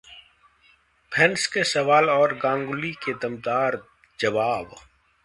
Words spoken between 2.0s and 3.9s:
और गांगुली के दमदार